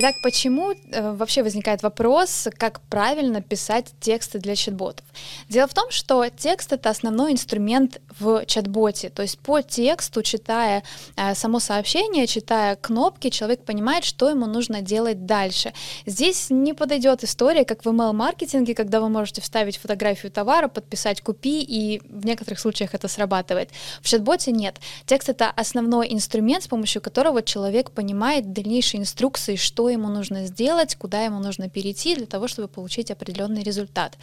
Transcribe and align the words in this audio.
Итак, 0.00 0.14
почему 0.22 0.70
э, 0.70 1.12
вообще 1.12 1.42
возникает 1.42 1.82
вопрос, 1.82 2.46
как 2.56 2.80
правильно 2.82 3.42
писать 3.42 3.86
тексты 3.98 4.38
для 4.38 4.54
чат-ботов? 4.54 5.04
Дело 5.48 5.66
в 5.66 5.74
том, 5.74 5.90
что 5.90 6.24
текст— 6.28 6.72
это 6.72 6.88
основной 6.88 7.32
инструмент 7.32 8.00
в 8.20 8.46
чат-боте. 8.46 9.08
То 9.08 9.22
есть 9.22 9.40
по 9.40 9.60
тексту, 9.60 10.22
читая 10.22 10.84
э, 11.16 11.34
само 11.34 11.58
сообщение, 11.58 12.28
читая 12.28 12.76
кнопки, 12.76 13.28
человек 13.28 13.64
понимает, 13.64 14.04
что 14.04 14.28
ему 14.28 14.46
нужно 14.46 14.82
делать 14.82 15.26
дальше. 15.26 15.72
Здесь 16.06 16.46
не 16.48 16.74
подойдет 16.74 17.24
история, 17.24 17.64
как 17.64 17.84
в 17.84 17.88
email-маркетинге, 17.88 18.76
когда 18.76 19.00
вы 19.00 19.08
можете 19.08 19.40
вставить 19.40 19.78
фотографию 19.78 20.30
товара, 20.30 20.68
подписать 20.68 21.22
«купи», 21.22 21.60
и 21.60 22.00
в 22.08 22.24
некоторых 22.24 22.60
случаях 22.60 22.94
это 22.94 23.08
срабатывает. 23.08 23.70
В 24.00 24.08
чат-боте 24.08 24.52
нет. 24.52 24.76
Текст— 25.06 25.28
это 25.30 25.50
основной 25.50 26.06
инструмент, 26.12 26.62
с 26.62 26.68
помощью 26.68 27.02
которого 27.02 27.42
человек 27.42 27.90
понимает 27.90 28.52
дальнейшие 28.52 29.00
инструкции, 29.00 29.56
что 29.56 29.87
ему 29.88 30.08
нужно 30.08 30.46
сделать, 30.46 30.96
куда 30.96 31.22
ему 31.22 31.38
нужно 31.40 31.68
перейти 31.68 32.14
для 32.14 32.26
того, 32.26 32.48
чтобы 32.48 32.68
получить 32.68 33.10
определенный 33.10 33.62
результат. 33.62 34.16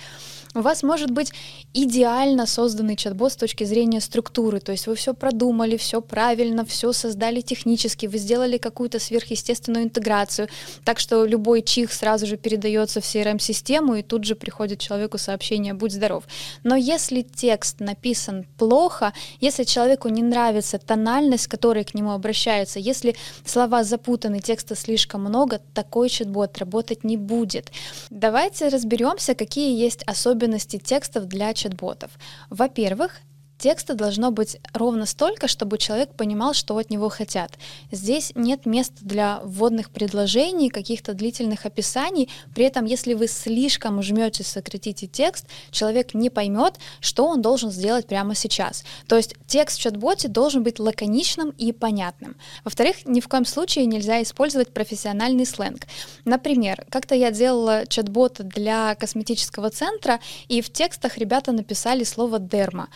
У 0.53 0.62
вас 0.62 0.84
может 0.84 1.12
быть 1.12 1.34
идеально 1.73 2.45
созданный 2.45 2.95
чат-бот 2.95 3.34
с 3.34 3.35
точки 3.35 3.66
зрения 3.66 3.99
структуры, 3.99 4.62
то 4.62 4.72
есть 4.72 4.88
вы 4.88 4.95
все 4.95 5.13
продумали, 5.13 5.75
все 5.75 6.02
правильно, 6.02 6.66
все 6.66 6.94
создали 6.94 7.41
технически, 7.41 8.05
вы 8.05 8.17
сделали 8.17 8.58
какую-то 8.58 8.99
сверхъестественную 8.99 9.84
интеграцию, 9.84 10.48
так 10.86 10.99
что 10.99 11.25
любой 11.25 11.62
чих 11.62 11.91
сразу 11.91 12.25
же 12.25 12.38
передается 12.38 13.02
в 13.02 13.03
CRM-систему, 13.03 13.95
и 13.95 14.02
тут 14.02 14.23
же 14.23 14.36
приходит 14.36 14.80
человеку 14.80 15.17
сообщение 15.17 15.73
«Будь 15.73 15.91
здоров». 15.91 16.23
Но 16.63 16.75
если 16.75 17.22
текст 17.22 17.81
написан 17.81 18.45
плохо, 18.58 19.13
если 19.41 19.63
человеку 19.63 20.08
не 20.08 20.23
нравится 20.23 20.80
тональность, 20.80 21.44
с 21.44 21.47
которой 21.47 21.84
к 21.84 21.94
нему 21.94 22.11
обращаются, 22.11 22.80
если 22.80 23.16
слова 23.45 23.84
запутаны, 23.84 24.39
текста 24.39 24.75
слишком 24.75 25.22
много, 25.22 25.45
долго 25.45 25.62
такой 25.73 26.09
чат-бот 26.09 26.58
работать 26.58 27.04
не 27.04 27.17
будет. 27.17 27.72
Давайте 28.09 28.67
разберемся, 28.70 29.36
какие 29.36 29.80
есть 29.80 30.03
особенности 30.08 30.78
текстов 30.78 31.25
для 31.25 31.53
чат-ботов. 31.53 32.09
Во-первых, 32.50 33.11
Текста 33.58 33.94
должно 33.94 34.31
быть 34.31 34.58
ровно 34.73 35.06
столько, 35.06 35.48
чтобы 35.48 35.78
человек 35.78 36.14
понимал, 36.14 36.53
что 36.53 36.78
от 36.78 36.89
него 36.89 37.09
хотят. 37.09 37.52
Здесь 37.92 38.31
нет 38.36 38.66
места 38.66 38.97
для 39.02 39.39
вводных 39.44 39.89
предложений, 39.92 40.70
каких-то 40.70 41.14
длительных 41.14 41.66
описаний. 41.66 42.30
При 42.53 42.66
этом, 42.66 42.86
если 42.86 43.14
вы 43.14 43.28
слишком 43.28 44.02
жмете, 44.02 44.44
сократите 44.44 45.08
текст, 45.08 45.47
человек 45.72 46.14
не 46.14 46.30
поймет, 46.30 46.75
что 47.00 47.25
он 47.25 47.42
должен 47.42 47.72
сделать 47.72 48.08
прямо 48.08 48.36
сейчас. 48.36 48.84
То 49.08 49.16
есть 49.16 49.36
текст 49.47 49.78
в 49.78 49.81
чат-боте 49.81 50.28
должен 50.28 50.64
быть 50.64 50.80
лаконичным 50.80 51.52
и 51.52 51.72
понятным. 51.72 52.36
Во-вторых, 52.66 53.06
ни 53.06 53.22
в 53.22 53.28
коем 53.28 53.45
случае 53.45 53.86
нельзя 53.86 54.22
использовать 54.22 54.73
профессиональный 54.73 55.45
сленг. 55.45 55.88
Например, 56.25 56.86
как-то 56.90 57.16
я 57.16 57.31
делала 57.31 57.86
чат-бот 57.88 58.42
для 58.42 58.95
косметического 58.95 59.69
центра, 59.69 60.19
и 60.50 60.62
в 60.62 60.72
текстах 60.72 61.17
ребята 61.17 61.52
написали 61.52 62.03
слово 62.03 62.40
«дерма». 62.40 62.90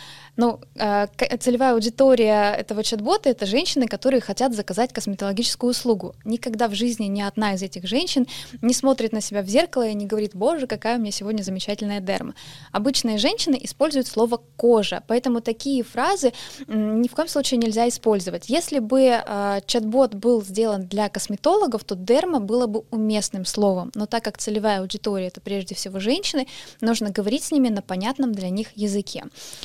Э, 0.74 1.06
целевая 1.38 1.74
аудитория 1.74 2.54
этого 2.58 2.82
чат-бота— 2.82 3.28
это 3.30 3.46
женщины, 3.46 3.86
которые 3.86 4.20
хотят 4.20 4.54
заказать 4.54 4.92
косметологическую 4.92 5.70
услугу. 5.70 6.14
Никогда 6.24 6.68
в 6.68 6.74
жизни 6.74 7.04
ни 7.06 7.20
одна 7.20 7.54
из 7.54 7.62
этих 7.62 7.86
женщин 7.86 8.26
не 8.62 8.74
смотрит 8.74 9.12
на 9.12 9.20
себя 9.20 9.42
в 9.42 9.46
зеркало 9.46 9.86
и 9.86 9.94
не 9.94 10.06
говорит, 10.06 10.32
боже, 10.34 10.66
какая 10.66 10.96
у 10.96 11.00
меня 11.00 11.12
сегодня 11.12 11.42
замечательная 11.42 12.00
дерма. 12.00 12.34
Обычные 12.72 13.18
женщины 13.18 13.58
используют 13.62 14.06
слово 14.06 14.40
«кожа», 14.56 15.02
поэтому 15.06 15.40
такие 15.40 15.82
фразы 15.82 16.32
ни 16.66 17.08
в 17.08 17.12
коем 17.12 17.28
случае 17.28 17.58
нельзя 17.58 17.88
использовать. 17.88 18.48
Если 18.48 18.78
бы 18.78 19.02
э, 19.02 19.60
чат-бот 19.66 20.14
был 20.14 20.42
сделан 20.42 20.86
для 20.86 21.08
косметологов, 21.08 21.84
то 21.84 21.94
дерма 21.94 22.40
было 22.40 22.66
бы 22.66 22.84
уместным 22.90 23.44
словом, 23.44 23.90
но 23.94 24.06
так 24.06 24.24
как 24.24 24.38
целевая 24.38 24.80
аудитория— 24.80 25.26
это 25.28 25.40
прежде 25.40 25.74
всего 25.74 26.00
женщины, 26.00 26.46
нужно 26.80 27.10
говорить 27.10 27.44
с 27.44 27.52
ними 27.52 27.68
на 27.68 27.82
понятном 27.82 28.32
для 28.32 28.50
них 28.50 28.68
языке. 28.76 29.24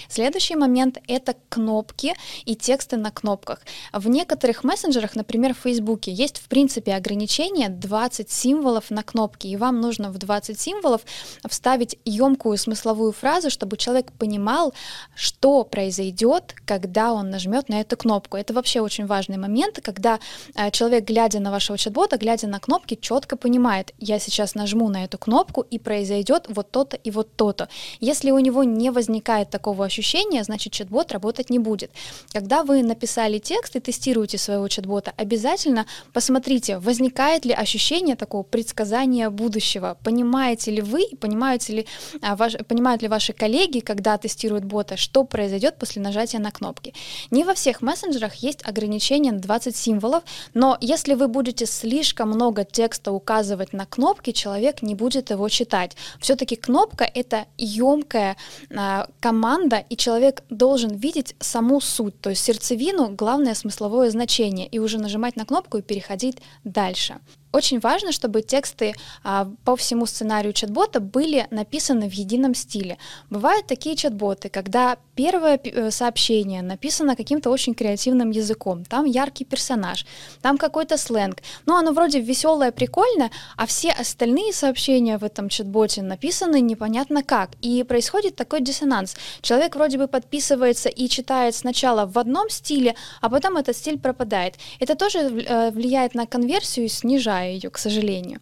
Следующий 0.09 0.55
момент 0.55 0.74
момент— 0.75 0.97
это 1.07 1.35
кнопки 1.49 2.13
и 2.43 2.55
тексты 2.55 2.97
на 2.97 3.11
кнопках. 3.11 3.61
В 3.93 4.09
некоторых 4.09 4.65
мессенджерах, 4.65 5.15
например, 5.15 5.53
в 5.53 5.59
Фейсбуке, 5.59 6.11
есть 6.11 6.37
в 6.37 6.47
принципе 6.47 6.95
ограничение 6.95 7.69
20 7.69 8.29
символов 8.29 8.91
на 8.91 9.03
кнопки, 9.03 9.47
и 9.47 9.55
вам 9.55 9.79
нужно 9.79 10.11
в 10.11 10.17
20 10.17 10.59
символов 10.59 11.01
вставить 11.49 11.97
емкую 12.03 12.57
смысловую 12.57 13.13
фразу, 13.13 13.49
чтобы 13.49 13.77
человек 13.77 14.11
понимал, 14.11 14.73
что 15.15 15.63
произойдет, 15.63 16.55
когда 16.65 17.13
он 17.13 17.29
нажмет 17.29 17.69
на 17.69 17.79
эту 17.79 17.95
кнопку. 17.95 18.35
Это 18.37 18.53
вообще 18.53 18.81
очень 18.81 19.05
важный 19.05 19.37
момент, 19.37 19.79
когда 19.81 20.19
э, 20.55 20.71
человек, 20.71 21.05
глядя 21.05 21.39
на 21.39 21.51
вашего 21.51 21.77
чат-бота, 21.77 22.17
глядя 22.17 22.47
на 22.47 22.59
кнопки, 22.59 22.97
четко 22.99 23.37
понимает, 23.37 23.93
я 23.97 24.19
сейчас 24.19 24.55
нажму 24.55 24.89
на 24.89 25.05
эту 25.05 25.17
кнопку, 25.17 25.61
и 25.61 25.79
произойдет 25.79 26.47
вот 26.49 26.71
то-то 26.71 26.97
и 26.97 27.11
вот 27.11 27.35
то-то. 27.35 27.69
Если 28.01 28.31
у 28.31 28.39
него 28.39 28.63
не 28.63 28.89
возникает 28.89 29.49
такого 29.49 29.85
ощущения, 29.85 30.43
значит, 30.43 30.64
значит 30.65 30.73
чат-бот 30.73 31.11
работать 31.11 31.49
не 31.49 31.59
будет. 31.59 31.91
Когда 32.33 32.63
вы 32.63 32.83
написали 32.83 33.39
текст 33.39 33.75
и 33.75 33.79
тестируете 33.79 34.37
своего 34.37 34.67
чат-бота, 34.67 35.13
обязательно 35.17 35.85
посмотрите, 36.13 36.77
возникает 36.79 37.45
ли 37.45 37.53
ощущение 37.53 38.15
такого 38.15 38.43
предсказания 38.43 39.29
будущего. 39.29 39.97
Понимаете 40.03 40.71
ли 40.71 40.81
вы, 40.81 41.07
понимаете 41.19 41.73
ли, 41.73 41.87
а, 42.21 42.35
ваш, 42.35 42.55
понимают 42.67 43.01
ли 43.01 43.07
ваши 43.07 43.33
коллеги, 43.33 43.79
когда 43.79 44.17
тестируют 44.17 44.65
бота, 44.65 44.97
что 44.97 45.23
произойдет 45.23 45.77
после 45.77 46.01
нажатия 46.01 46.39
на 46.39 46.51
кнопки. 46.51 46.93
Не 47.31 47.43
во 47.43 47.53
всех 47.53 47.81
мессенджерах 47.81 48.35
есть 48.35 48.67
ограничение 48.67 49.31
на 49.31 49.39
20 49.39 49.75
символов, 49.75 50.23
но 50.53 50.77
если 50.81 51.15
вы 51.15 51.27
будете 51.27 51.65
слишком 51.65 52.29
много 52.29 52.63
текста 52.63 53.11
указывать 53.11 53.73
на 53.73 53.85
кнопки, 53.85 54.31
человек 54.31 54.81
не 54.81 54.95
будет 54.95 55.31
его 55.31 55.49
читать. 55.49 55.95
Все-таки 56.19 56.55
кнопка— 56.55 57.03
это 57.15 57.45
емкая 57.57 58.35
а, 58.75 59.07
команда, 59.19 59.83
и 59.89 59.97
человек 59.97 60.43
должен 60.57 60.95
видеть 60.95 61.35
саму 61.39 61.81
суть, 61.81 62.19
то 62.21 62.29
есть 62.29 62.43
сердцевину, 62.43 63.09
главное 63.09 63.53
смысловое 63.53 64.09
значение, 64.09 64.67
и 64.67 64.79
уже 64.79 64.97
нажимать 64.97 65.35
на 65.35 65.45
кнопку 65.45 65.77
и 65.77 65.81
переходить 65.81 66.37
дальше. 66.63 67.19
Очень 67.55 67.79
важно, 67.79 68.11
чтобы 68.11 68.41
тексты 68.41 68.93
а, 69.23 69.49
по 69.63 69.77
всему 69.77 70.05
сценарию 70.05 70.51
чат-бота 70.51 70.99
были 70.99 71.47
написаны 71.51 72.09
в 72.09 72.13
едином 72.13 72.53
стиле. 72.53 72.97
Бывают 73.29 73.65
такие 73.65 73.95
чат-боты, 73.95 74.49
когда 74.49 74.97
первое 75.15 75.57
э, 75.63 75.89
сообщение 75.89 76.61
написано 76.61 77.15
каким-то 77.15 77.49
очень 77.49 77.73
креативным 77.73 78.31
языком, 78.31 78.83
там 78.83 79.05
яркий 79.05 79.45
персонаж, 79.45 80.05
там 80.41 80.57
какой-то 80.57 80.97
сленг, 80.97 81.37
но 81.65 81.77
оно 81.77 81.93
вроде 81.93 82.19
веселое, 82.19 82.73
прикольное, 82.73 83.31
а 83.55 83.65
все 83.65 83.91
остальные 83.91 84.51
сообщения 84.51 85.17
в 85.17 85.23
этом 85.23 85.47
чат-боте 85.47 86.01
написаны 86.01 86.59
непонятно 86.59 87.23
как, 87.23 87.51
и 87.61 87.83
происходит 87.83 88.35
такой 88.35 88.59
диссонанс. 88.59 89.15
Человек 89.41 89.77
вроде 89.77 89.97
бы 89.97 90.09
подписывается 90.09 90.89
и 90.89 91.07
читает 91.07 91.55
сначала 91.55 92.05
в 92.05 92.17
одном 92.17 92.49
стиле, 92.49 92.95
а 93.21 93.29
потом 93.29 93.55
этот 93.55 93.77
стиль 93.77 93.97
пропадает. 93.97 94.55
Это 94.81 94.95
тоже 94.95 95.19
э, 95.19 95.71
влияет 95.71 96.15
на 96.15 96.25
конверсию 96.25 96.87
и 96.87 96.89
снижает 96.89 97.44
ее, 97.45 97.69
к 97.69 97.77
сожалению. 97.77 98.39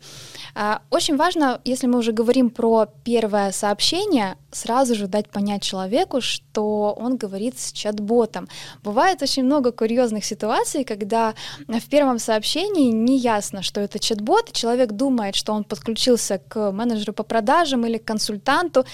А, 0.56 0.82
очень 0.90 1.16
важно, 1.16 1.60
если 1.66 1.88
мы 1.88 2.00
уже 2.00 2.12
говорим 2.12 2.50
про 2.50 2.88
первое 3.04 3.52
сообщение, 3.52 4.36
сразу 4.52 4.96
же 4.96 5.08
дать 5.08 5.30
понять 5.30 5.64
человеку, 5.64 6.22
что 6.22 6.96
он 6.98 7.18
говорит 7.18 7.60
с 7.60 7.72
чат-ботом. 7.72 8.48
Бывает 8.84 9.22
очень 9.22 9.44
много 9.44 9.72
курьезных 9.72 10.24
ситуаций, 10.26 10.84
когда 10.84 11.34
в 11.68 11.90
первом 11.90 12.20
сообщении 12.20 12.92
не 12.92 13.18
ясно, 13.18 13.64
что 13.64 13.82
это 13.82 13.98
чат-бот, 14.00 14.52
человек 14.52 14.92
думает, 14.92 15.36
что 15.36 15.54
он 15.54 15.64
подключился 15.64 16.40
к 16.48 16.72
менеджеру 16.72 17.14
по 17.14 17.24
продажам 17.24 17.86
или 17.86 17.98
к 17.98 18.06
консультанту, 18.06 18.86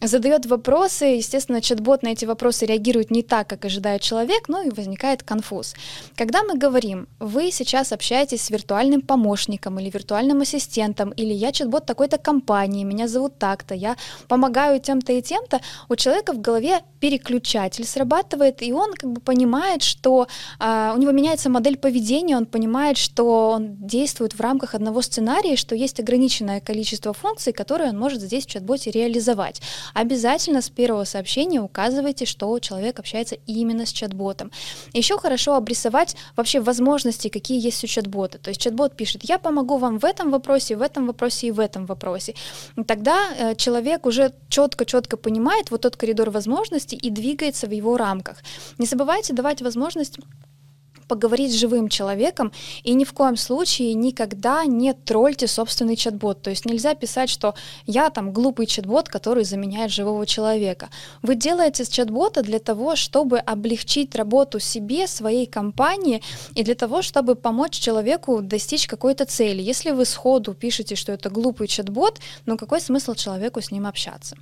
задает 0.00 0.46
вопросы, 0.46 1.04
естественно, 1.04 1.60
чат-бот 1.60 2.02
на 2.02 2.08
эти 2.08 2.24
вопросы 2.24 2.66
реагирует 2.66 3.10
не 3.10 3.22
так, 3.22 3.48
как 3.48 3.64
ожидает 3.64 4.02
человек, 4.02 4.48
ну 4.48 4.66
и 4.66 4.70
возникает 4.70 5.22
конфуз. 5.22 5.74
Когда 6.16 6.42
мы 6.42 6.56
говорим, 6.56 7.08
вы 7.18 7.50
сейчас 7.50 7.92
общаетесь 7.92 8.42
с 8.42 8.50
виртуальным 8.50 9.00
помощником 9.00 9.47
или 9.48 9.90
виртуальным 9.90 10.40
ассистентом, 10.40 11.10
или 11.10 11.32
я 11.32 11.52
чат-бот 11.52 11.86
такой-то 11.86 12.18
компании, 12.18 12.84
меня 12.84 13.08
зовут 13.08 13.38
так-то, 13.38 13.74
я 13.74 13.96
помогаю 14.28 14.80
тем-то 14.80 15.12
и 15.12 15.22
тем-то, 15.22 15.60
у 15.88 15.96
человека 15.96 16.32
в 16.32 16.40
голове 16.40 16.80
переключатель 17.00 17.84
срабатывает, 17.84 18.62
и 18.62 18.72
он 18.72 18.92
как 18.94 19.10
бы 19.10 19.20
понимает, 19.20 19.82
что 19.82 20.26
э, 20.58 20.92
у 20.94 20.98
него 20.98 21.12
меняется 21.12 21.48
модель 21.48 21.76
поведения, 21.76 22.36
он 22.36 22.46
понимает, 22.46 22.96
что 22.96 23.50
он 23.50 23.76
действует 23.86 24.34
в 24.34 24.40
рамках 24.40 24.74
одного 24.74 25.02
сценария, 25.02 25.56
что 25.56 25.74
есть 25.74 26.00
ограниченное 26.00 26.60
количество 26.60 27.12
функций, 27.12 27.52
которые 27.52 27.90
он 27.90 27.98
может 27.98 28.20
здесь 28.20 28.46
в 28.46 28.50
чат-боте 28.50 28.90
реализовать. 28.90 29.62
Обязательно 29.94 30.60
с 30.60 30.70
первого 30.70 31.04
сообщения 31.04 31.60
указывайте, 31.60 32.26
что 32.26 32.58
человек 32.58 32.98
общается 32.98 33.36
именно 33.46 33.86
с 33.86 33.92
чат-ботом. 33.92 34.50
Еще 34.92 35.18
хорошо 35.18 35.54
обрисовать 35.54 36.16
вообще 36.36 36.60
возможности, 36.60 37.28
какие 37.28 37.60
есть 37.60 37.82
у 37.84 37.86
чат-бота. 37.86 38.38
То 38.38 38.50
есть 38.50 38.60
чат-бот 38.60 38.96
пишет, 38.96 39.22
я 39.24 39.37
помогу 39.38 39.78
вам 39.78 39.98
в 39.98 40.04
этом 40.04 40.30
вопросе, 40.30 40.76
в 40.76 40.82
этом 40.82 41.06
вопросе 41.06 41.48
и 41.48 41.50
в 41.50 41.60
этом 41.60 41.86
вопросе. 41.86 42.34
И 42.76 42.84
тогда 42.84 43.16
э, 43.38 43.54
человек 43.54 44.06
уже 44.06 44.32
четко-четко 44.48 45.16
понимает 45.16 45.70
вот 45.70 45.82
тот 45.82 45.96
коридор 45.96 46.30
возможностей 46.30 46.96
и 46.96 47.10
двигается 47.10 47.66
в 47.66 47.70
его 47.70 47.96
рамках. 47.96 48.36
Не 48.78 48.86
забывайте 48.86 49.34
давать 49.34 49.62
возможность 49.62 50.18
поговорить 51.08 51.52
с 51.52 51.56
живым 51.56 51.88
человеком, 51.88 52.52
и 52.84 52.94
ни 52.94 53.04
в 53.04 53.12
коем 53.12 53.36
случае 53.36 53.94
никогда 53.94 54.64
не 54.64 54.92
тролльте 54.92 55.46
собственный 55.46 55.96
чат-бот. 55.96 56.42
То 56.42 56.50
есть 56.50 56.66
нельзя 56.66 56.94
писать, 56.94 57.30
что 57.30 57.54
я 57.86 58.10
там 58.10 58.32
глупый 58.32 58.66
чат-бот, 58.66 59.08
который 59.08 59.44
заменяет 59.44 59.90
живого 59.90 60.26
человека. 60.26 60.90
Вы 61.22 61.34
делаете 61.34 61.84
чат-бота 61.84 62.42
для 62.42 62.58
того, 62.58 62.94
чтобы 62.96 63.38
облегчить 63.38 64.14
работу 64.14 64.60
себе, 64.60 65.06
своей 65.06 65.46
компании, 65.46 66.22
и 66.54 66.62
для 66.62 66.74
того, 66.74 67.02
чтобы 67.02 67.34
помочь 67.34 67.72
человеку 67.72 68.42
достичь 68.42 68.86
какой-то 68.86 69.24
цели. 69.24 69.62
Если 69.62 69.90
вы 69.90 70.04
сходу 70.04 70.54
пишете, 70.54 70.94
что 70.94 71.12
это 71.12 71.30
глупый 71.30 71.66
чат-бот, 71.66 72.20
ну 72.46 72.56
какой 72.56 72.80
смысл 72.80 73.14
человеку 73.14 73.60
с 73.60 73.70
ним 73.70 73.86
общаться? 73.86 74.36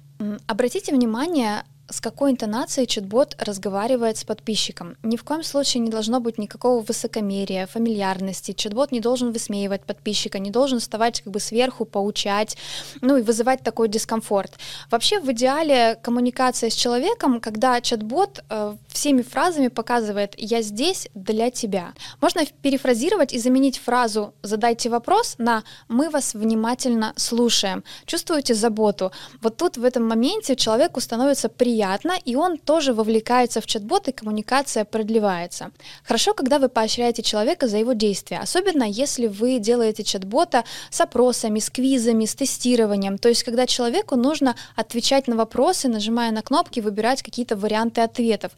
Обратите 0.47 0.93
внимание, 0.93 1.65
с 1.89 2.01
какой 2.01 2.33
интонацией 2.33 2.87
чат-бот 2.87 3.37
разговаривает 3.39 4.17
с 4.17 4.25
подписчиком. 4.25 4.97
Ни 5.03 5.17
в 5.17 5.25
коем 5.25 5.45
случае 5.45 5.83
не 5.83 5.91
должно 5.91 6.21
быть 6.21 6.39
никакого 6.39 6.83
высокомерия, 6.83 7.67
фамильярности. 7.67 8.53
Чат-бот 8.53 8.91
не 8.91 9.01
должен 9.01 9.33
высмеивать 9.33 9.83
подписчика, 9.83 10.39
не 10.39 10.51
должен 10.51 10.81
вставать 10.81 11.21
как 11.21 11.33
бы 11.33 11.39
сверху, 11.39 11.85
поучать, 11.85 12.57
ну 13.01 13.17
и 13.17 13.23
вызывать 13.23 13.63
такой 13.63 13.89
дискомфорт. 13.89 14.53
Вообще 14.91 15.21
в 15.21 15.31
идеале 15.33 15.97
коммуникация 16.03 16.71
с 16.71 16.75
человеком, 16.75 17.41
когда 17.41 17.81
чат-бот 17.81 18.43
э, 18.49 18.77
всеми 18.89 19.23
фразами 19.23 19.69
показывает 19.69 20.35
«я 20.37 20.63
здесь 20.63 21.09
для 21.15 21.51
тебя». 21.51 21.93
Можно 22.21 22.47
перефразировать 22.63 23.33
и 23.33 23.39
заменить 23.39 23.79
фразу 23.79 24.35
«задайте 24.43 24.89
вопрос» 24.91 25.37
на 25.39 25.63
«мы 25.89 26.11
вас 26.11 26.35
внимательно 26.35 27.13
слушаем». 27.17 27.85
Чувствуете 28.07 28.55
заботу? 28.55 29.13
Вот 29.41 29.57
тут 29.57 29.77
в 29.77 29.85
этом 29.85 30.05
моменте 30.05 30.57
человеку 30.57 31.01
становится 31.01 31.49
приятно 31.49 31.76
приятно, 31.77 32.15
и 32.25 32.37
он 32.37 32.57
тоже 32.57 32.95
вовлекается 32.95 33.61
в 33.61 33.67
чат-бот, 33.67 34.09
и 34.09 34.13
коммуникация 34.13 34.87
продлевается. 34.87 35.71
Хорошо, 36.05 36.33
когда 36.33 36.59
вы 36.59 36.69
поощряете 36.69 37.23
человека 37.23 37.69
за 37.69 37.77
его 37.77 37.93
действия, 37.93 38.39
особенно 38.43 38.85
если 38.85 39.27
вы 39.27 39.59
делаете 39.59 40.03
чат-бота 40.03 40.65
с 40.91 41.03
опросами, 41.03 41.59
с 41.59 41.69
квизами, 41.69 42.25
с 42.25 42.35
тестированием, 42.35 43.19
то 43.19 43.29
есть 43.29 43.43
когда 43.45 43.67
человеку 43.67 44.17
нужно 44.17 44.55
отвечать 44.75 45.29
на 45.29 45.37
вопросы, 45.37 45.89
нажимая 45.89 46.33
на 46.33 46.41
кнопки, 46.41 46.81
выбирать 46.81 47.23
какие-то 47.23 47.57
варианты 47.57 48.01
ответов. 48.01 48.53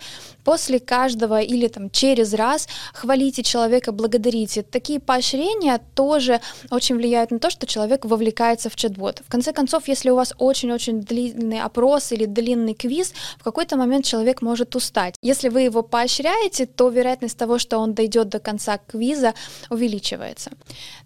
После 0.44 0.78
каждого 0.78 1.40
или 1.40 1.66
там 1.68 1.90
через 1.90 2.34
раз 2.34 2.68
хвалите 2.94 3.42
человека, 3.42 3.90
благодарите. 3.90 4.62
Такие 4.62 5.00
поощрения 5.00 5.80
тоже 5.96 6.40
очень 6.70 6.96
влияют 6.96 7.32
на 7.32 7.38
то, 7.38 7.50
что 7.50 7.66
человек 7.66 8.04
вовлекается 8.04 8.68
в 8.70 8.76
чат-бот. 8.76 9.22
В 9.26 9.30
конце 9.30 9.52
концов, 9.52 9.88
если 9.88 10.10
у 10.10 10.14
вас 10.14 10.34
очень-очень 10.38 11.00
длинный 11.00 11.60
опрос 11.60 12.12
или 12.12 12.26
длинный 12.26 12.74
квиз, 12.74 13.07
вниз, 13.08 13.14
в 13.38 13.44
какой-то 13.44 13.76
момент 13.76 14.04
человек 14.04 14.42
может 14.42 14.76
устать. 14.76 15.14
Если 15.22 15.48
вы 15.48 15.62
его 15.62 15.82
поощряете, 15.82 16.66
то 16.66 16.88
вероятность 16.88 17.38
того, 17.38 17.58
что 17.58 17.78
он 17.78 17.94
дойдет 17.94 18.28
до 18.28 18.38
конца 18.38 18.78
квиза, 18.78 19.34
увеличивается. 19.70 20.50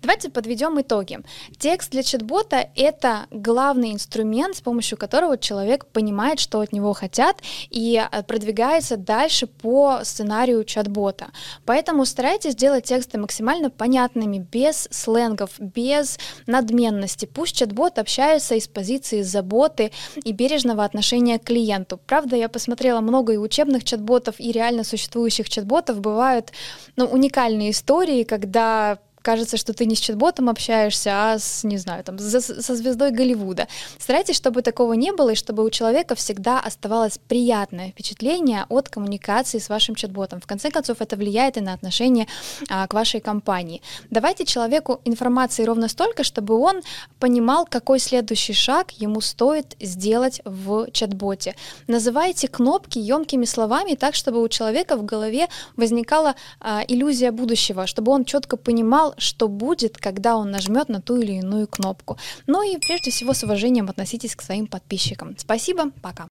Давайте 0.02 0.30
подведем 0.30 0.80
итоги. 0.80 1.20
Текст 1.58 1.90
для 1.90 2.02
чат-бота— 2.02 2.68
это 2.76 3.26
главный 3.30 3.92
инструмент, 3.92 4.56
с 4.56 4.60
помощью 4.60 4.98
которого 4.98 5.38
человек 5.38 5.86
понимает, 5.86 6.40
что 6.40 6.60
от 6.60 6.72
него 6.72 6.92
хотят, 6.92 7.42
и 7.70 8.02
э, 8.10 8.22
продвигается 8.22 8.96
дальше 8.96 9.46
по 9.46 10.00
сценарию 10.04 10.64
чат-бота. 10.64 11.26
Поэтому 11.64 12.04
старайтесь 12.04 12.54
делать 12.54 12.84
тексты 12.84 13.18
максимально 13.18 13.70
понятными, 13.70 14.38
без 14.38 14.88
сленгов, 14.90 15.50
без 15.58 16.18
надменности. 16.46 17.26
Пусть 17.26 17.56
чат-бот 17.56 17.98
общается 17.98 18.54
из 18.54 18.68
позиции 18.68 19.22
заботы 19.22 19.92
и 20.24 20.32
бережного 20.32 20.84
отношения 20.84 21.38
к 21.38 21.44
клиенту 21.44 21.91
клиенту. 21.92 22.00
Правда, 22.06 22.36
я 22.36 22.48
посмотрела 22.48 23.00
много 23.00 23.32
и 23.32 23.36
учебных 23.36 23.84
чат-ботов, 23.84 24.36
и 24.38 24.52
реально 24.52 24.84
существующих 24.84 25.48
чат-ботов. 25.48 26.00
Бывают 26.00 26.52
ну, 26.96 27.06
уникальные 27.06 27.70
истории, 27.70 28.24
когда 28.24 28.98
кажется, 29.22 29.56
что 29.56 29.72
ты 29.72 29.86
не 29.86 29.94
с 29.94 30.00
чат-ботом 30.00 30.48
общаешься, 30.48 31.10
а 31.12 31.38
с, 31.38 31.64
не 31.64 31.78
знаю, 31.78 32.04
там, 32.04 32.18
за, 32.18 32.40
со 32.40 32.76
звездой 32.76 33.10
Голливуда. 33.10 33.68
Старайтесь, 33.98 34.36
чтобы 34.36 34.62
такого 34.62 34.92
не 34.94 35.12
было, 35.12 35.30
и 35.30 35.34
чтобы 35.34 35.64
у 35.64 35.70
человека 35.70 36.14
всегда 36.14 36.60
оставалось 36.60 37.18
приятное 37.28 37.90
впечатление 37.90 38.66
от 38.68 38.88
коммуникации 38.88 39.58
с 39.58 39.68
вашим 39.68 39.94
чат-ботом. 39.94 40.40
В 40.40 40.46
конце 40.46 40.70
концов, 40.70 41.00
это 41.00 41.16
влияет 41.16 41.56
и 41.56 41.60
на 41.60 41.72
отношение 41.72 42.26
а, 42.68 42.86
к 42.86 42.94
вашей 42.94 43.20
компании. 43.20 43.82
Давайте 44.10 44.44
человеку 44.44 45.00
информации 45.04 45.64
ровно 45.64 45.88
столько, 45.88 46.24
чтобы 46.24 46.58
он 46.58 46.82
понимал, 47.18 47.66
какой 47.66 47.98
следующий 47.98 48.52
шаг 48.52 48.90
ему 48.92 49.20
стоит 49.20 49.76
сделать 49.80 50.40
в 50.44 50.90
чат-боте. 50.90 51.54
Называйте 51.86 52.48
кнопки 52.48 52.98
емкими 52.98 53.44
словами 53.44 53.94
так, 53.94 54.14
чтобы 54.14 54.42
у 54.42 54.48
человека 54.48 54.96
в 54.96 55.04
голове 55.04 55.48
возникала 55.76 56.34
а, 56.60 56.82
иллюзия 56.88 57.30
будущего, 57.30 57.86
чтобы 57.86 58.12
он 58.12 58.24
четко 58.24 58.56
понимал, 58.56 59.11
что 59.18 59.48
будет, 59.48 59.98
когда 59.98 60.36
он 60.36 60.50
нажмет 60.50 60.88
на 60.88 61.00
ту 61.00 61.16
или 61.16 61.32
иную 61.32 61.66
кнопку. 61.66 62.18
Ну 62.46 62.62
и 62.62 62.78
прежде 62.78 63.10
всего 63.10 63.34
с 63.34 63.42
уважением 63.42 63.88
относитесь 63.88 64.36
к 64.36 64.42
своим 64.42 64.66
подписчикам. 64.66 65.36
Спасибо, 65.38 65.90
пока. 66.02 66.26